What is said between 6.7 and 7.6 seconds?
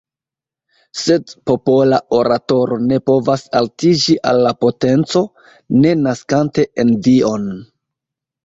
envion.